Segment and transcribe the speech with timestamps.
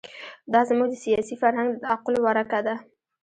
[0.53, 2.75] دا زموږ د سیاسي فرهنګ د تعقل ورکه ده.